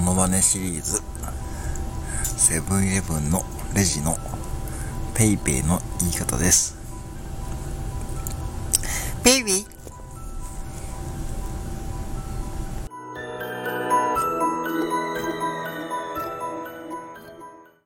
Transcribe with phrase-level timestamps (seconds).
[0.00, 1.02] ノマネシリーズ
[2.36, 3.42] セブンイレブンの
[3.74, 4.16] レジの
[5.14, 6.76] ペイペイの言い方です。
[9.22, 9.73] ペイペイ？